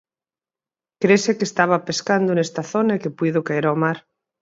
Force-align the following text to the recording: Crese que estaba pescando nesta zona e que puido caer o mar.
Crese 1.01 1.31
que 1.37 1.47
estaba 1.51 1.85
pescando 1.87 2.31
nesta 2.33 2.61
zona 2.73 2.91
e 2.97 3.01
que 3.03 3.15
puido 3.17 3.45
caer 3.47 3.65
o 3.73 3.79
mar. 3.83 3.97